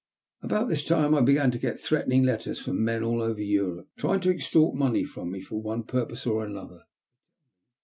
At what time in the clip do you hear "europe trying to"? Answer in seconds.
3.39-4.33